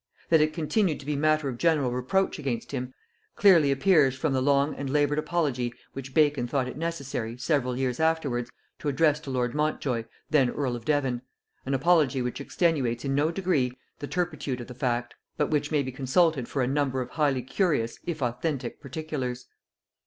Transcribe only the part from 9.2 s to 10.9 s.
lord Montjoy, then earl of